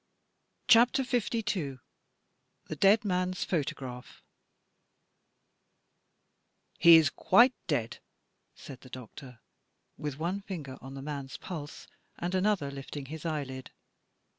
[0.67, 1.77] CHAPTER LII
[2.65, 4.23] THE DEAD MAN'S PHOTOGRAPH
[6.79, 7.99] "HE is quite dead,"
[8.55, 9.41] said the doctor,
[9.99, 11.85] with one finger on the man's pulse
[12.17, 13.69] and another lifting his eyelid.